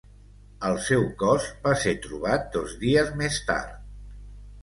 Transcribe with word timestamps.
El 0.69 0.77
seu 0.85 1.03
cos 1.23 1.49
va 1.67 1.75
ser 1.83 1.93
trobat 2.07 2.49
dos 2.57 2.73
dies 2.85 3.11
més 3.21 3.37
tard. 3.51 3.77